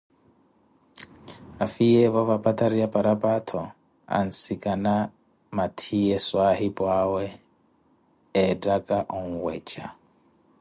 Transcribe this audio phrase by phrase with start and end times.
[1.65, 3.59] Afiyeevo vampatari ya paraphato
[4.19, 4.93] ansikana
[5.55, 7.25] mathiye swaahipuawe
[8.45, 9.85] ettaka onweeja